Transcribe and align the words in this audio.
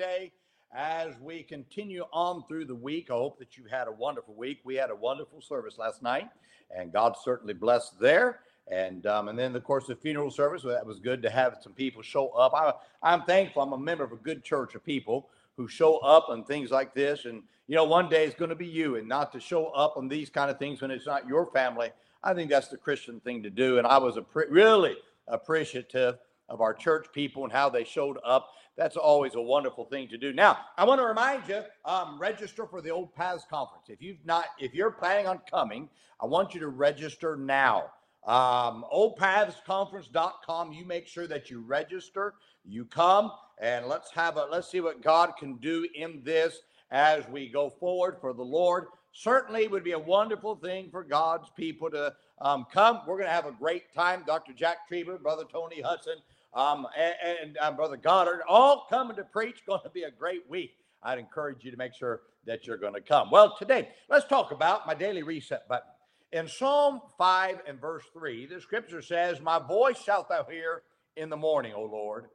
today 0.00 0.32
as 0.72 1.12
we 1.20 1.42
continue 1.42 2.04
on 2.10 2.42
through 2.48 2.64
the 2.64 2.74
week. 2.74 3.10
I 3.10 3.14
hope 3.14 3.38
that 3.38 3.58
you 3.58 3.64
had 3.70 3.86
a 3.86 3.92
wonderful 3.92 4.32
week. 4.32 4.60
We 4.64 4.74
had 4.74 4.88
a 4.88 4.96
wonderful 4.96 5.42
service 5.42 5.76
last 5.76 6.02
night, 6.02 6.30
and 6.74 6.90
God 6.90 7.16
certainly 7.22 7.52
blessed 7.52 8.00
there. 8.00 8.40
And 8.72 9.06
um, 9.06 9.28
and 9.28 9.38
then 9.38 9.54
of 9.54 9.62
course 9.62 9.88
the 9.88 9.96
funeral 9.96 10.30
service. 10.30 10.64
Well, 10.64 10.74
that 10.74 10.86
was 10.86 11.00
good 11.00 11.20
to 11.20 11.28
have 11.28 11.58
some 11.60 11.74
people 11.74 12.00
show 12.00 12.28
up. 12.28 12.54
I, 12.54 12.72
I'm 13.02 13.24
thankful. 13.24 13.60
I'm 13.60 13.74
a 13.74 13.78
member 13.78 14.02
of 14.02 14.12
a 14.12 14.16
good 14.16 14.42
church 14.42 14.74
of 14.74 14.82
people 14.82 15.28
who 15.58 15.68
show 15.68 15.98
up 15.98 16.30
and 16.30 16.46
things 16.46 16.70
like 16.70 16.94
this. 16.94 17.26
And 17.26 17.42
you 17.68 17.76
know, 17.76 17.84
one 17.84 18.08
day 18.08 18.24
it's 18.24 18.34
going 18.34 18.48
to 18.48 18.56
be 18.56 18.66
you, 18.66 18.96
and 18.96 19.06
not 19.06 19.32
to 19.32 19.40
show 19.40 19.66
up 19.66 19.98
on 19.98 20.08
these 20.08 20.30
kind 20.30 20.50
of 20.50 20.58
things 20.58 20.80
when 20.80 20.90
it's 20.90 21.06
not 21.06 21.28
your 21.28 21.44
family. 21.44 21.90
I 22.24 22.32
think 22.32 22.48
that's 22.48 22.68
the 22.68 22.78
Christian 22.78 23.20
thing 23.20 23.42
to 23.42 23.50
do. 23.50 23.76
And 23.76 23.86
I 23.86 23.98
was 23.98 24.16
a 24.16 24.24
really 24.48 24.96
appreciative 25.28 26.16
of 26.50 26.60
our 26.60 26.74
church 26.74 27.06
people 27.14 27.44
and 27.44 27.52
how 27.52 27.70
they 27.70 27.84
showed 27.84 28.18
up. 28.24 28.50
That's 28.76 28.96
always 28.96 29.34
a 29.36 29.40
wonderful 29.40 29.84
thing 29.84 30.08
to 30.08 30.18
do. 30.18 30.32
Now, 30.32 30.58
I 30.76 30.84
want 30.84 31.00
to 31.00 31.06
remind 31.06 31.48
you, 31.48 31.62
um, 31.84 32.18
register 32.18 32.66
for 32.66 32.82
the 32.82 32.90
Old 32.90 33.14
Paths 33.14 33.44
Conference. 33.48 33.86
If 33.88 34.02
you've 34.02 34.24
not, 34.24 34.46
if 34.58 34.74
you're 34.74 34.90
planning 34.90 35.26
on 35.26 35.40
coming, 35.50 35.88
I 36.20 36.26
want 36.26 36.54
you 36.54 36.60
to 36.60 36.68
register 36.68 37.36
now. 37.36 37.84
Um, 38.26 38.84
oldpathsconference.com. 38.92 40.72
You 40.72 40.84
make 40.84 41.06
sure 41.06 41.26
that 41.26 41.50
you 41.50 41.60
register, 41.60 42.34
you 42.64 42.84
come, 42.84 43.32
and 43.60 43.86
let's 43.86 44.10
have 44.12 44.36
a 44.36 44.46
let's 44.50 44.70
see 44.70 44.80
what 44.80 45.02
God 45.02 45.32
can 45.38 45.56
do 45.56 45.86
in 45.94 46.20
this 46.24 46.60
as 46.90 47.26
we 47.28 47.48
go 47.48 47.70
forward 47.70 48.18
for 48.20 48.32
the 48.32 48.42
Lord. 48.42 48.86
Certainly, 49.12 49.68
would 49.68 49.84
be 49.84 49.92
a 49.92 49.98
wonderful 49.98 50.56
thing 50.56 50.88
for 50.90 51.02
God's 51.02 51.50
people 51.56 51.90
to 51.90 52.14
um, 52.40 52.66
come. 52.72 53.00
We're 53.06 53.16
going 53.16 53.28
to 53.28 53.34
have 53.34 53.46
a 53.46 53.52
great 53.52 53.92
time. 53.92 54.22
Dr. 54.26 54.52
Jack 54.52 54.88
Trieber, 54.90 55.20
Brother 55.20 55.44
Tony 55.50 55.80
Hudson, 55.80 56.16
um, 56.54 56.86
and, 56.98 57.14
and 57.42 57.58
uh, 57.60 57.70
Brother 57.72 57.96
Goddard, 57.96 58.42
all 58.48 58.86
coming 58.90 59.16
to 59.16 59.24
preach. 59.24 59.64
Going 59.66 59.82
to 59.84 59.90
be 59.90 60.02
a 60.02 60.10
great 60.10 60.48
week. 60.48 60.72
I'd 61.02 61.18
encourage 61.18 61.64
you 61.64 61.70
to 61.70 61.76
make 61.76 61.94
sure 61.94 62.22
that 62.46 62.66
you're 62.66 62.76
going 62.76 62.94
to 62.94 63.00
come. 63.00 63.30
Well, 63.30 63.56
today, 63.56 63.88
let's 64.08 64.26
talk 64.26 64.52
about 64.52 64.86
my 64.86 64.94
daily 64.94 65.22
reset 65.22 65.68
button. 65.68 65.88
In 66.32 66.46
Psalm 66.46 67.00
5 67.18 67.62
and 67.66 67.80
verse 67.80 68.04
3, 68.12 68.46
the 68.46 68.60
scripture 68.60 69.02
says, 69.02 69.40
My 69.40 69.58
voice 69.58 70.00
shalt 70.02 70.28
thou 70.28 70.44
hear 70.44 70.82
in 71.16 71.28
the 71.28 71.36
morning, 71.36 71.72
O 71.74 71.82
Lord. 71.82 72.26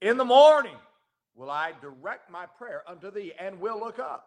In 0.00 0.16
the 0.16 0.24
morning 0.24 0.76
will 1.34 1.50
I 1.50 1.72
direct 1.80 2.30
my 2.30 2.46
prayer 2.46 2.82
unto 2.88 3.10
thee 3.10 3.32
and 3.38 3.60
will 3.60 3.78
look 3.78 3.98
up. 3.98 4.26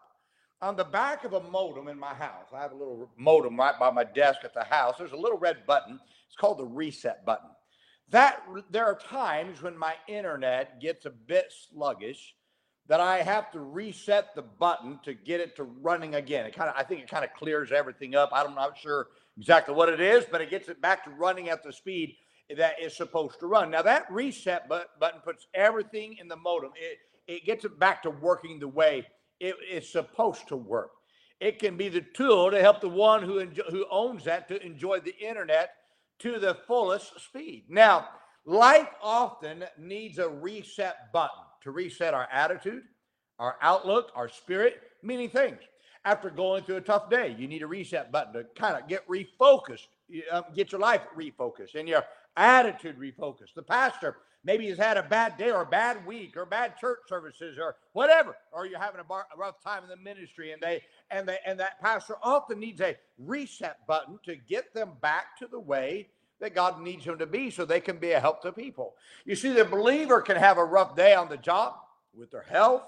On 0.60 0.76
the 0.76 0.84
back 0.84 1.24
of 1.24 1.34
a 1.34 1.40
modem 1.40 1.88
in 1.88 1.98
my 1.98 2.14
house, 2.14 2.48
I 2.52 2.60
have 2.60 2.72
a 2.72 2.76
little 2.76 3.08
modem 3.16 3.56
right 3.56 3.78
by 3.78 3.90
my 3.90 4.02
desk 4.02 4.40
at 4.44 4.54
the 4.54 4.64
house. 4.64 4.96
There's 4.98 5.12
a 5.12 5.16
little 5.16 5.38
red 5.38 5.58
button. 5.66 6.00
It's 6.26 6.36
called 6.36 6.58
the 6.58 6.64
reset 6.64 7.24
button. 7.24 7.50
That 8.10 8.42
there 8.70 8.86
are 8.86 8.98
times 8.98 9.62
when 9.62 9.76
my 9.76 9.94
internet 10.08 10.80
gets 10.80 11.04
a 11.04 11.10
bit 11.10 11.52
sluggish 11.52 12.34
that 12.88 13.00
I 13.00 13.18
have 13.18 13.50
to 13.52 13.60
reset 13.60 14.34
the 14.34 14.42
button 14.42 14.98
to 15.04 15.12
get 15.12 15.40
it 15.40 15.56
to 15.56 15.64
running 15.64 16.14
again. 16.14 16.46
It 16.46 16.54
kind 16.54 16.70
of 16.70 16.76
I 16.76 16.84
think 16.84 17.02
it 17.02 17.10
kind 17.10 17.24
of 17.24 17.34
clears 17.34 17.70
everything 17.70 18.14
up. 18.14 18.30
I'm 18.32 18.54
not 18.54 18.78
sure 18.78 19.08
exactly 19.36 19.74
what 19.74 19.90
it 19.90 20.00
is, 20.00 20.24
but 20.30 20.40
it 20.40 20.48
gets 20.48 20.68
it 20.68 20.80
back 20.80 21.04
to 21.04 21.10
running 21.10 21.50
at 21.50 21.62
the 21.62 21.72
speed 21.72 22.16
that 22.56 22.80
is 22.80 22.96
supposed 22.96 23.40
to 23.40 23.46
run. 23.46 23.70
Now 23.70 23.82
that 23.82 24.10
reset 24.10 24.68
button 24.68 25.20
puts 25.22 25.46
everything 25.52 26.16
in 26.18 26.28
the 26.28 26.36
modem. 26.36 26.72
It 26.76 26.98
it 27.30 27.44
gets 27.44 27.66
it 27.66 27.78
back 27.78 28.02
to 28.04 28.10
working 28.10 28.58
the 28.58 28.68
way 28.68 29.06
it 29.38 29.54
is 29.70 29.86
supposed 29.86 30.48
to 30.48 30.56
work. 30.56 30.92
It 31.40 31.58
can 31.58 31.76
be 31.76 31.90
the 31.90 32.00
tool 32.00 32.50
to 32.50 32.60
help 32.60 32.80
the 32.80 32.88
one 32.88 33.22
who 33.22 33.34
enjo- 33.34 33.70
who 33.70 33.84
owns 33.90 34.24
that 34.24 34.48
to 34.48 34.64
enjoy 34.64 35.00
the 35.00 35.14
internet 35.18 35.72
to 36.20 36.38
the 36.38 36.54
fullest 36.66 37.20
speed. 37.20 37.64
Now, 37.68 38.08
life 38.44 38.88
often 39.02 39.64
needs 39.78 40.18
a 40.18 40.28
reset 40.28 41.12
button 41.12 41.44
to 41.62 41.70
reset 41.70 42.14
our 42.14 42.28
attitude, 42.32 42.84
our 43.38 43.56
outlook, 43.62 44.10
our 44.14 44.28
spirit, 44.28 44.80
many 45.02 45.28
things. 45.28 45.58
After 46.04 46.30
going 46.30 46.64
through 46.64 46.76
a 46.76 46.80
tough 46.80 47.10
day, 47.10 47.34
you 47.38 47.48
need 47.48 47.62
a 47.62 47.66
reset 47.66 48.10
button 48.10 48.32
to 48.32 48.44
kind 48.56 48.76
of 48.76 48.88
get 48.88 49.06
refocused, 49.08 49.86
um, 50.32 50.44
get 50.54 50.72
your 50.72 50.80
life 50.80 51.02
refocused 51.16 51.74
and 51.74 51.88
your 51.88 52.04
attitude 52.36 52.98
refocused. 52.98 53.54
The 53.54 53.62
pastor 53.62 54.16
maybe 54.44 54.68
has 54.68 54.78
had 54.78 54.96
a 54.96 55.02
bad 55.02 55.36
day 55.36 55.50
or 55.50 55.62
a 55.62 55.66
bad 55.66 56.06
week 56.06 56.36
or 56.36 56.46
bad 56.46 56.78
church 56.78 57.00
services 57.08 57.58
or 57.60 57.76
whatever, 57.92 58.36
or 58.52 58.66
you're 58.66 58.78
having 58.78 59.00
a, 59.00 59.04
bar, 59.04 59.26
a 59.34 59.36
rough 59.36 59.62
time 59.62 59.82
in 59.82 59.88
the 59.88 59.96
ministry, 59.96 60.52
and 60.52 60.62
they 60.62 60.82
and 61.10 61.28
they 61.28 61.38
and 61.44 61.58
that 61.60 61.80
pastor 61.80 62.16
often 62.22 62.58
needs 62.58 62.80
a 62.80 62.96
reset 63.18 63.86
button 63.86 64.18
to 64.24 64.36
get 64.36 64.72
them 64.74 64.92
back 65.02 65.36
to 65.38 65.46
the 65.46 65.60
way 65.60 66.08
that 66.40 66.54
God 66.54 66.80
needs 66.80 67.04
them 67.04 67.18
to 67.18 67.26
be 67.26 67.50
so 67.50 67.64
they 67.64 67.80
can 67.80 67.98
be 67.98 68.12
a 68.12 68.20
help 68.20 68.42
to 68.42 68.52
people. 68.52 68.94
You 69.24 69.34
see, 69.34 69.52
the 69.52 69.64
believer 69.64 70.20
can 70.20 70.36
have 70.36 70.56
a 70.56 70.64
rough 70.64 70.94
day 70.94 71.14
on 71.14 71.28
the 71.28 71.36
job 71.36 71.74
with 72.14 72.30
their 72.30 72.42
health, 72.42 72.82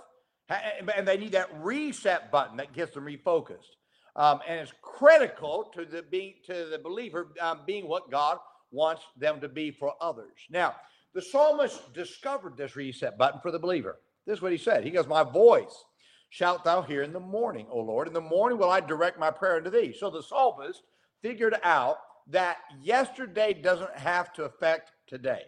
and 0.96 1.06
they 1.06 1.16
need 1.16 1.32
that 1.32 1.50
reset 1.60 2.30
button 2.30 2.58
that 2.58 2.72
gets 2.72 2.94
them 2.94 3.04
refocused. 3.04 3.76
Um, 4.16 4.40
and 4.48 4.60
it's 4.60 4.72
critical 4.82 5.70
to 5.74 5.84
the 5.84 6.02
being 6.02 6.34
to 6.46 6.66
the 6.70 6.80
believer 6.82 7.28
um, 7.40 7.60
being 7.66 7.88
what 7.88 8.10
God 8.10 8.38
wants 8.70 9.02
them 9.16 9.40
to 9.40 9.48
be 9.48 9.70
for 9.70 9.94
others. 10.00 10.32
Now, 10.50 10.76
the 11.14 11.22
psalmist 11.22 11.92
discovered 11.92 12.56
this 12.56 12.76
reset 12.76 13.18
button 13.18 13.40
for 13.40 13.50
the 13.50 13.58
believer. 13.58 14.00
This 14.26 14.36
is 14.36 14.42
what 14.42 14.52
he 14.52 14.58
said. 14.58 14.84
He 14.84 14.90
goes, 14.90 15.06
My 15.06 15.24
voice 15.24 15.84
shalt 16.30 16.64
thou 16.64 16.82
hear 16.82 17.02
in 17.02 17.12
the 17.12 17.20
morning, 17.20 17.66
O 17.70 17.80
Lord. 17.80 18.06
In 18.06 18.14
the 18.14 18.20
morning 18.20 18.58
will 18.58 18.70
I 18.70 18.80
direct 18.80 19.18
my 19.18 19.30
prayer 19.30 19.56
unto 19.56 19.70
thee. 19.70 19.94
So 19.98 20.10
the 20.10 20.22
psalmist 20.22 20.82
figured 21.22 21.56
out 21.64 21.98
that 22.28 22.58
yesterday 22.80 23.52
doesn't 23.52 23.96
have 23.96 24.32
to 24.34 24.44
affect 24.44 24.92
today. 25.06 25.42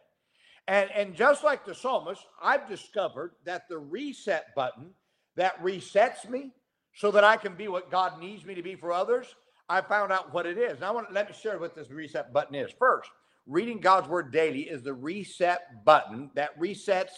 And, 0.69 0.91
and 0.91 1.15
just 1.15 1.44
like 1.44 1.65
the 1.65 1.75
psalmist, 1.75 2.25
I've 2.43 2.69
discovered 2.69 3.33
that 3.44 3.69
the 3.69 3.79
reset 3.79 4.55
button 4.55 4.91
that 5.37 5.62
resets 5.62 6.29
me 6.29 6.53
so 6.94 7.10
that 7.10 7.25
I 7.25 7.36
can 7.36 7.54
be 7.54 7.69
what 7.69 7.91
God 7.91 8.20
needs 8.20 8.44
me 8.44 8.54
to 8.54 8.62
be 8.62 8.75
for 8.75 8.92
others, 8.92 9.26
I 9.69 9.80
found 9.80 10.12
out 10.12 10.34
what 10.34 10.47
it 10.47 10.58
is. 10.58 10.80
Now 10.80 10.88
I 10.88 10.92
want 10.92 11.08
to 11.08 11.14
let 11.14 11.28
me 11.28 11.34
share 11.41 11.58
what 11.58 11.75
this 11.75 11.91
reset 11.91 12.32
button 12.32 12.54
is. 12.54 12.70
First, 12.78 13.10
reading 13.47 13.80
God's 13.80 14.08
word 14.08 14.32
daily 14.32 14.62
is 14.62 14.82
the 14.82 14.92
reset 14.92 15.84
button 15.84 16.31
that 16.34 16.58
resets 16.60 17.12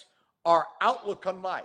our 0.45 0.67
outlook 0.81 1.27
on 1.27 1.43
life. 1.43 1.65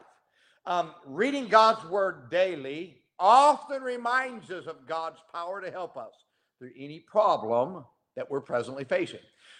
Um, 0.66 0.94
reading 1.06 1.48
God's 1.48 1.86
word 1.90 2.30
daily 2.30 3.02
often 3.20 3.82
reminds 3.82 4.50
us 4.52 4.66
of 4.66 4.88
God's 4.88 5.20
power 5.34 5.62
to 5.62 5.72
help 5.72 5.98
us 5.98 6.14
through 6.58 6.72
any 6.78 7.00
problem 7.00 7.86
that 8.16 8.30
we're 8.30 8.42
presently 8.42 8.84
facing. 8.84 9.20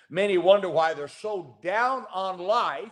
Many 0.10 0.38
wonder 0.38 0.70
why 0.70 0.94
they're 0.94 1.08
so 1.08 1.58
down 1.62 2.06
on 2.14 2.40
life, 2.40 2.92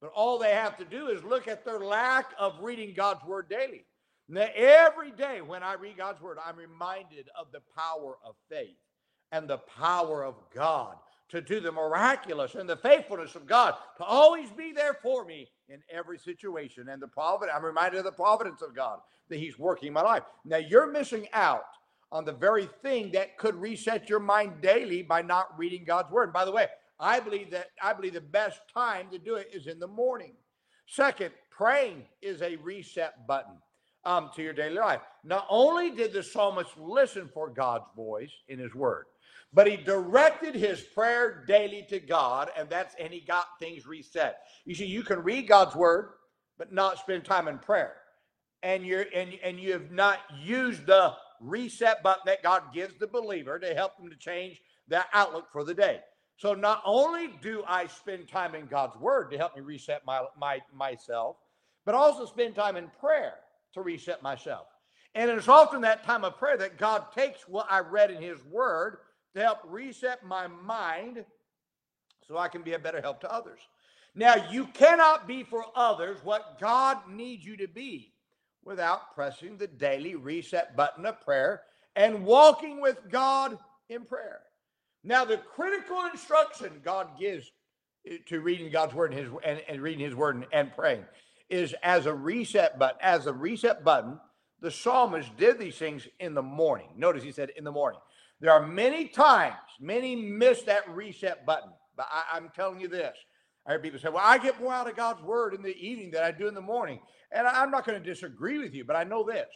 but 0.00 0.10
all 0.14 0.38
they 0.38 0.52
have 0.52 0.76
to 0.78 0.84
do 0.84 1.08
is 1.08 1.24
look 1.24 1.48
at 1.48 1.64
their 1.64 1.80
lack 1.80 2.30
of 2.38 2.60
reading 2.60 2.94
God's 2.96 3.24
word 3.24 3.48
daily. 3.48 3.84
Now, 4.28 4.48
every 4.54 5.12
day 5.12 5.40
when 5.40 5.62
I 5.62 5.74
read 5.74 5.98
God's 5.98 6.20
word, 6.20 6.38
I'm 6.44 6.56
reminded 6.56 7.28
of 7.38 7.46
the 7.52 7.62
power 7.76 8.18
of 8.24 8.34
faith 8.48 8.76
and 9.30 9.48
the 9.48 9.58
power 9.58 10.24
of 10.24 10.34
God 10.52 10.96
to 11.28 11.40
do 11.40 11.60
the 11.60 11.72
miraculous 11.72 12.54
and 12.54 12.68
the 12.68 12.76
faithfulness 12.76 13.34
of 13.34 13.46
God 13.46 13.74
to 13.98 14.04
always 14.04 14.50
be 14.50 14.72
there 14.72 14.94
for 14.94 15.24
me 15.24 15.48
in 15.68 15.80
every 15.90 16.18
situation. 16.18 16.88
And 16.88 17.00
the 17.00 17.08
providence, 17.08 17.56
I'm 17.56 17.64
reminded 17.64 17.98
of 17.98 18.04
the 18.04 18.12
providence 18.12 18.62
of 18.62 18.74
God 18.74 18.98
that 19.28 19.38
He's 19.38 19.58
working 19.58 19.92
my 19.92 20.02
life. 20.02 20.22
Now, 20.44 20.58
you're 20.58 20.90
missing 20.90 21.28
out 21.32 21.64
on 22.10 22.24
the 22.24 22.32
very 22.32 22.68
thing 22.82 23.12
that 23.12 23.38
could 23.38 23.54
reset 23.54 24.08
your 24.08 24.20
mind 24.20 24.60
daily 24.60 25.02
by 25.02 25.22
not 25.22 25.56
reading 25.58 25.84
God's 25.84 26.10
word. 26.10 26.24
And 26.24 26.32
by 26.32 26.44
the 26.44 26.52
way, 26.52 26.66
I 26.98 27.20
believe 27.20 27.50
that 27.50 27.68
I 27.82 27.92
believe 27.92 28.14
the 28.14 28.20
best 28.20 28.60
time 28.72 29.08
to 29.10 29.18
do 29.18 29.36
it 29.36 29.50
is 29.52 29.66
in 29.66 29.78
the 29.78 29.88
morning. 29.88 30.32
Second, 30.86 31.32
praying 31.50 32.04
is 32.22 32.42
a 32.42 32.56
reset 32.56 33.26
button 33.26 33.56
um, 34.06 34.30
to 34.36 34.42
your 34.42 34.52
daily 34.52 34.76
life. 34.76 35.00
Not 35.24 35.46
only 35.50 35.90
did 35.90 36.12
the 36.12 36.22
psalmist 36.22 36.70
listen 36.78 37.28
for 37.34 37.50
God's 37.50 37.88
voice 37.94 38.32
in 38.48 38.58
his 38.58 38.74
word, 38.74 39.06
but 39.52 39.66
he 39.66 39.76
directed 39.76 40.54
his 40.54 40.80
prayer 40.80 41.44
daily 41.46 41.84
to 41.90 41.98
God, 41.98 42.50
and 42.56 42.70
that's 42.70 42.94
and 42.98 43.12
he 43.12 43.20
got 43.20 43.46
things 43.58 43.86
reset. 43.86 44.38
You 44.64 44.74
see, 44.74 44.86
you 44.86 45.02
can 45.02 45.22
read 45.22 45.48
God's 45.48 45.74
word, 45.74 46.10
but 46.56 46.72
not 46.72 46.98
spend 46.98 47.24
time 47.24 47.48
in 47.48 47.58
prayer. 47.58 47.94
And 48.62 48.86
you're 48.86 49.06
and, 49.14 49.34
and 49.42 49.58
you 49.58 49.72
have 49.72 49.90
not 49.90 50.20
used 50.40 50.86
the 50.86 51.12
reset 51.40 52.02
button 52.02 52.22
that 52.26 52.42
God 52.42 52.62
gives 52.72 52.94
the 52.98 53.06
believer 53.06 53.58
to 53.58 53.74
help 53.74 53.96
them 53.98 54.08
to 54.08 54.16
change 54.16 54.60
their 54.88 55.04
outlook 55.12 55.46
for 55.52 55.64
the 55.64 55.74
day. 55.74 56.00
So 56.38 56.54
not 56.54 56.82
only 56.84 57.28
do 57.40 57.64
I 57.66 57.86
spend 57.86 58.28
time 58.28 58.54
in 58.54 58.66
God's 58.66 58.96
word 58.98 59.30
to 59.30 59.38
help 59.38 59.56
me 59.56 59.62
reset 59.62 60.02
my, 60.06 60.22
my 60.38 60.60
myself, 60.72 61.36
but 61.84 61.94
also 61.94 62.26
spend 62.26 62.54
time 62.54 62.76
in 62.76 62.90
prayer 63.00 63.34
to 63.76 63.82
reset 63.82 64.22
myself. 64.22 64.66
And 65.14 65.30
it's 65.30 65.48
often 65.48 65.82
that 65.82 66.04
time 66.04 66.24
of 66.24 66.36
prayer 66.36 66.56
that 66.58 66.78
God 66.78 67.04
takes 67.14 67.48
what 67.48 67.66
I 67.70 67.78
read 67.80 68.10
in 68.10 68.20
his 68.20 68.42
word 68.44 68.98
to 69.34 69.42
help 69.42 69.60
reset 69.66 70.24
my 70.24 70.46
mind 70.46 71.24
so 72.26 72.36
I 72.36 72.48
can 72.48 72.62
be 72.62 72.72
a 72.72 72.78
better 72.78 73.00
help 73.00 73.20
to 73.20 73.32
others. 73.32 73.60
Now, 74.14 74.50
you 74.50 74.66
cannot 74.66 75.28
be 75.28 75.42
for 75.42 75.64
others 75.74 76.18
what 76.24 76.58
God 76.58 76.98
needs 77.08 77.44
you 77.44 77.56
to 77.58 77.68
be 77.68 78.12
without 78.64 79.14
pressing 79.14 79.56
the 79.56 79.66
daily 79.66 80.14
reset 80.16 80.74
button 80.74 81.06
of 81.06 81.20
prayer 81.20 81.62
and 81.94 82.24
walking 82.24 82.80
with 82.80 82.98
God 83.10 83.58
in 83.88 84.04
prayer. 84.04 84.40
Now, 85.04 85.24
the 85.24 85.36
critical 85.36 86.04
instruction 86.06 86.80
God 86.82 87.18
gives 87.18 87.52
to 88.26 88.40
reading 88.40 88.70
God's 88.70 88.94
word 88.94 89.12
and, 89.12 89.20
his, 89.20 89.30
and, 89.44 89.62
and 89.68 89.80
reading 89.82 90.04
his 90.04 90.14
word 90.14 90.36
and, 90.36 90.46
and 90.52 90.74
praying 90.74 91.04
is 91.48 91.74
as 91.82 92.06
a 92.06 92.14
reset 92.14 92.78
button. 92.78 92.98
As 93.00 93.26
a 93.26 93.32
reset 93.32 93.84
button, 93.84 94.18
the 94.60 94.70
psalmist 94.70 95.36
did 95.36 95.58
these 95.58 95.76
things 95.76 96.08
in 96.18 96.34
the 96.34 96.42
morning. 96.42 96.88
Notice 96.96 97.22
he 97.22 97.32
said 97.32 97.50
in 97.56 97.64
the 97.64 97.72
morning. 97.72 98.00
There 98.40 98.52
are 98.52 98.66
many 98.66 99.08
times, 99.08 99.56
many 99.80 100.16
miss 100.16 100.62
that 100.62 100.88
reset 100.90 101.46
button. 101.46 101.70
But 101.96 102.08
I, 102.10 102.36
am 102.36 102.50
telling 102.54 102.80
you 102.80 102.88
this. 102.88 103.16
I 103.66 103.72
hear 103.72 103.78
people 103.78 103.98
say, 103.98 104.08
well, 104.08 104.24
I 104.24 104.38
get 104.38 104.60
more 104.60 104.72
out 104.72 104.88
of 104.88 104.96
God's 104.96 105.22
word 105.22 105.54
in 105.54 105.62
the 105.62 105.76
evening 105.76 106.10
than 106.10 106.22
I 106.22 106.30
do 106.30 106.46
in 106.46 106.54
the 106.54 106.60
morning. 106.60 107.00
And 107.32 107.46
I'm 107.46 107.70
not 107.70 107.86
going 107.86 108.00
to 108.00 108.04
disagree 108.04 108.58
with 108.58 108.74
you, 108.74 108.84
but 108.84 108.96
I 108.96 109.04
know 109.04 109.24
this. 109.24 109.48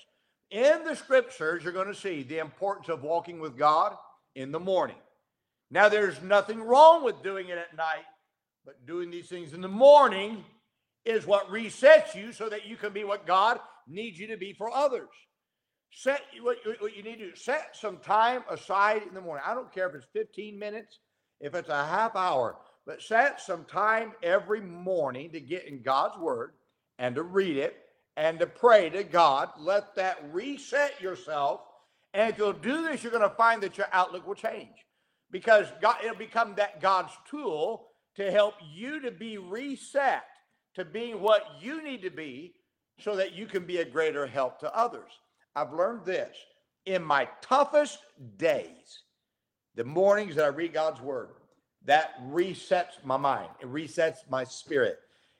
In 0.50 0.84
the 0.84 0.96
scriptures, 0.96 1.62
you're 1.62 1.72
going 1.72 1.86
to 1.86 1.94
see 1.94 2.22
the 2.22 2.38
importance 2.38 2.88
of 2.88 3.02
walking 3.02 3.38
with 3.38 3.56
God 3.56 3.94
in 4.34 4.50
the 4.50 4.58
morning. 4.58 4.96
Now, 5.70 5.88
there's 5.88 6.20
nothing 6.22 6.60
wrong 6.60 7.04
with 7.04 7.22
doing 7.22 7.48
it 7.48 7.58
at 7.58 7.76
night, 7.76 8.04
but 8.64 8.84
doing 8.86 9.10
these 9.10 9.28
things 9.28 9.52
in 9.52 9.60
the 9.60 9.68
morning 9.68 10.44
is 11.04 11.26
what 11.26 11.50
resets 11.50 12.14
you 12.14 12.32
so 12.32 12.48
that 12.48 12.66
you 12.66 12.76
can 12.76 12.92
be 12.92 13.04
what 13.04 13.26
God 13.26 13.58
needs 13.88 14.18
you 14.18 14.28
to 14.28 14.36
be 14.36 14.52
for 14.52 14.70
others. 14.70 15.08
Set 15.92 16.22
what, 16.40 16.58
you 16.94 17.02
need 17.02 17.18
to 17.18 17.34
set 17.34 17.76
some 17.76 17.98
time 17.98 18.42
aside 18.48 19.02
in 19.08 19.14
the 19.14 19.20
morning. 19.20 19.44
I 19.46 19.54
don't 19.54 19.72
care 19.72 19.88
if 19.88 19.94
it's 19.94 20.06
15 20.12 20.58
minutes, 20.58 20.98
if 21.40 21.54
it's 21.54 21.68
a 21.68 21.86
half 21.86 22.14
hour, 22.14 22.56
but 22.86 23.02
set 23.02 23.40
some 23.40 23.64
time 23.64 24.12
every 24.22 24.60
morning 24.60 25.32
to 25.32 25.40
get 25.40 25.66
in 25.66 25.82
God's 25.82 26.16
word 26.18 26.52
and 26.98 27.14
to 27.16 27.22
read 27.22 27.56
it 27.56 27.76
and 28.16 28.38
to 28.38 28.46
pray 28.46 28.88
to 28.90 29.02
God. 29.02 29.50
Let 29.58 29.96
that 29.96 30.22
reset 30.32 31.00
yourself. 31.00 31.62
And 32.14 32.30
if 32.30 32.38
you'll 32.38 32.52
do 32.52 32.82
this, 32.82 33.02
you're 33.02 33.12
going 33.12 33.28
to 33.28 33.34
find 33.34 33.62
that 33.62 33.78
your 33.78 33.88
outlook 33.92 34.26
will 34.26 34.34
change 34.34 34.74
because 35.30 35.66
God, 35.80 35.96
it'll 36.04 36.16
become 36.16 36.54
that 36.56 36.80
God's 36.80 37.12
tool 37.28 37.88
to 38.16 38.30
help 38.30 38.54
you 38.72 39.00
to 39.00 39.10
be 39.10 39.38
reset 39.38 40.22
to 40.80 40.90
being 40.90 41.20
what 41.20 41.44
you 41.60 41.82
need 41.82 42.02
to 42.02 42.10
be 42.10 42.54
so 42.98 43.16
that 43.16 43.32
you 43.32 43.46
can 43.46 43.64
be 43.64 43.78
a 43.78 43.84
greater 43.84 44.26
help 44.26 44.58
to 44.60 44.76
others. 44.76 45.10
I've 45.54 45.72
learned 45.72 46.04
this 46.04 46.36
in 46.86 47.02
my 47.02 47.28
toughest 47.40 47.98
days, 48.36 49.02
the 49.74 49.84
mornings 49.84 50.34
that 50.36 50.44
I 50.44 50.48
read 50.48 50.72
God's 50.72 51.00
word, 51.00 51.28
that 51.84 52.20
resets 52.30 53.04
my 53.04 53.16
mind, 53.16 53.48
it 53.60 53.68
resets 53.72 54.18
my 54.28 54.44
spirit. 54.44 54.98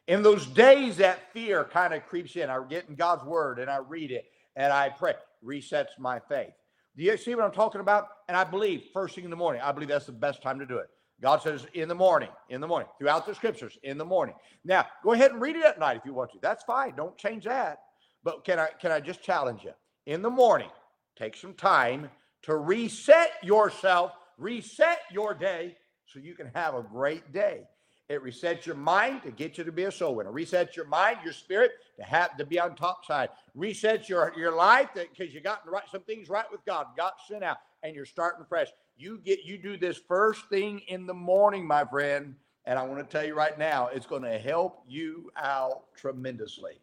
In 0.09 0.23
those 0.23 0.47
days 0.47 0.97
that 0.97 1.33
fear 1.33 1.65
kind 1.65 1.95
of 1.95 2.07
creeps 2.07 2.37
in, 2.37 2.51
I 2.51 2.61
get 2.69 2.89
in 2.89 2.95
God's 2.95 3.25
word 3.25 3.59
and 3.59 3.71
I 3.71 3.79
read 3.79 4.11
it 4.11 4.25
and 4.57 4.73
I 4.73 4.89
pray, 4.89 5.15
resets 5.45 5.99
my 5.99 6.19
faith. 6.19 6.53
Do 6.97 7.05
you 7.05 7.17
see 7.17 7.35
what 7.35 7.45
I'm 7.45 7.53
talking 7.53 7.81
about? 7.81 8.09
And 8.29 8.37
I 8.37 8.45
believe 8.45 8.85
first 8.93 9.15
thing 9.15 9.25
in 9.25 9.31
the 9.31 9.37
morning, 9.37 9.63
I 9.63 9.73
believe 9.73 9.89
that's 9.89 10.07
the 10.07 10.13
best 10.13 10.43
time 10.43 10.59
to 10.59 10.67
do 10.67 10.79
it. 10.79 10.89
God 11.23 11.43
says 11.43 11.67
in 11.75 11.89
the 11.89 11.95
morning, 11.95 12.31
in 12.49 12.61
the 12.61 12.67
morning, 12.67 12.89
throughout 12.99 13.27
the 13.27 13.35
scriptures, 13.35 13.79
in 13.83 13.99
the 13.99 14.05
morning. 14.05 14.35
Now, 14.65 14.87
go 15.05 15.13
ahead 15.13 15.33
and 15.33 15.41
read 15.41 15.57
it 15.57 15.65
at 15.65 15.79
night 15.79 15.99
if 15.99 16.05
you 16.07 16.15
want 16.15 16.33
to. 16.33 16.39
That's 16.41 16.65
fine. 16.65 16.95
Don't 16.97 17.17
change 17.19 17.45
that. 17.45 17.79
But 18.25 18.45
can 18.45 18.59
I 18.59 18.69
can 18.81 18.91
I 18.91 19.01
just 19.01 19.23
challenge 19.23 19.63
you? 19.65 19.73
In 20.07 20.23
the 20.23 20.31
morning, 20.31 20.71
take 21.17 21.37
some 21.37 21.55
time 21.55 22.11
to 22.43 22.57
reset 22.57 23.33
yourself, 23.43 24.13
reset 24.39 25.01
your 25.11 25.35
day 25.35 25.77
so 26.07 26.19
you 26.19 26.35
can 26.35 26.51
have 26.55 26.75
a 26.75 26.83
great 26.83 27.33
day. 27.33 27.63
It 28.11 28.25
resets 28.25 28.67
your 28.67 28.75
mind 28.75 29.23
to 29.23 29.31
get 29.31 29.57
you 29.57 29.63
to 29.63 29.71
be 29.71 29.85
a 29.85 29.93
soul 29.93 30.17
winner. 30.17 30.33
Resets 30.33 30.75
your 30.75 30.85
mind, 30.87 31.19
your 31.23 31.33
spirit 31.33 31.71
to 31.97 32.03
have 32.03 32.37
to 32.39 32.45
be 32.45 32.59
on 32.59 32.75
top 32.75 33.05
side. 33.05 33.29
Resets 33.57 34.09
your 34.09 34.33
your 34.37 34.53
life 34.53 34.89
because 34.95 35.33
you 35.33 35.41
got 35.41 35.67
right 35.71 35.85
some 35.93 36.03
things 36.03 36.29
right 36.29 36.51
with 36.51 36.65
God, 36.67 36.87
got 36.97 37.15
sent 37.29 37.45
out, 37.45 37.59
and 37.85 37.95
you're 37.95 38.05
starting 38.05 38.45
fresh. 38.49 38.67
You 38.97 39.19
get 39.19 39.45
you 39.45 39.59
do 39.59 39.77
this 39.77 39.97
first 40.09 40.49
thing 40.49 40.81
in 40.89 41.07
the 41.07 41.15
morning, 41.15 41.65
my 41.65 41.85
friend, 41.85 42.35
and 42.65 42.81
I 42.81 42.83
want 42.83 42.99
to 42.99 43.07
tell 43.07 43.25
you 43.25 43.37
right 43.37 43.57
now, 43.57 43.87
it's 43.87 44.07
going 44.07 44.23
to 44.23 44.41
help 44.41 44.83
you 44.89 45.31
out 45.37 45.85
tremendously. 45.97 46.81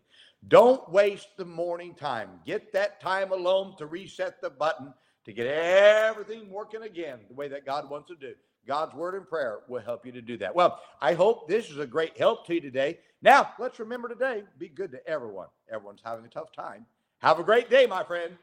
Don't 0.47 0.89
waste 0.89 1.35
the 1.35 1.44
morning 1.44 1.94
time. 1.94 2.30
Get 2.45 2.71
that 2.71 3.01
time 3.01 3.33
alone 3.33 3.75
to 3.80 3.85
reset 3.85 4.39
the 4.41 4.50
button 4.50 4.94
to 5.27 5.33
get 5.33 5.45
everything 5.45 6.50
working 6.50 6.83
again 6.83 7.19
the 7.27 7.35
way 7.35 7.50
that 7.50 7.65
God 7.65 7.89
wants 7.89 8.07
to 8.07 8.15
do. 8.15 8.33
God's 8.65 8.95
word 8.95 9.13
and 9.13 9.27
prayer 9.27 9.59
will 9.68 9.81
help 9.81 10.06
you 10.06 10.12
to 10.13 10.21
do 10.21 10.38
that. 10.38 10.56
Well, 10.56 10.79
I 11.01 11.13
hope 11.13 11.47
this 11.47 11.69
is 11.69 11.77
a 11.77 11.85
great 11.85 12.18
help 12.18 12.47
to 12.47 12.56
you 12.56 12.62
today. 12.62 13.00
Now, 13.21 13.51
let's 13.59 13.79
remember 13.79 14.07
today 14.07 14.44
be 14.57 14.69
good 14.69 14.91
to 14.91 15.07
everyone. 15.07 15.47
Everyone's 15.71 16.01
having 16.03 16.25
a 16.25 16.29
tough 16.29 16.51
time. 16.53 16.85
Have 17.19 17.39
a 17.39 17.44
great 17.44 17.69
day, 17.69 17.85
my 17.85 18.03
friend. 18.03 18.38